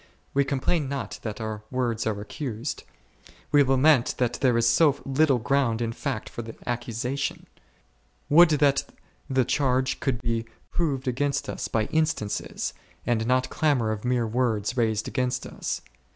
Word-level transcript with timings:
We 0.33 0.43
complain 0.43 0.89
not 0.89 1.19
that 1.21 1.39
our 1.39 1.61
words 1.69 2.07
are 2.07 2.19
accused; 2.19 2.85
we 3.51 3.61
lament 3.61 4.15
that 4.17 4.33
there 4.41 4.57
is 4.57 4.67
so 4.67 4.99
little 5.05 5.37
ground 5.37 5.79
in 5.79 5.93
fact 5.93 6.27
for 6.27 6.41
the 6.41 6.55
accusation. 6.65 7.45
Would 8.27 8.49
that 8.49 8.83
the 9.29 9.45
charge 9.45 9.99
could 9.99 10.19
be 10.23 10.45
proved 10.71 11.07
against 11.07 11.47
us 11.47 11.67
by 11.67 11.85
instances, 11.91 12.73
and 13.05 13.27
not 13.27 13.51
clamour 13.51 13.91
of 13.91 14.03
mere 14.03 14.25
words 14.25 14.75
raised 14.75 15.07
against 15.07 15.45
us 15.45 15.81